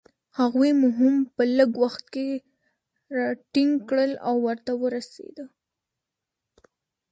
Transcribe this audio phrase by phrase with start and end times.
[0.39, 2.27] هغوی مو هم په لږ وخت کې
[3.17, 5.45] راټینګ کړل، او ورته ورسېدو.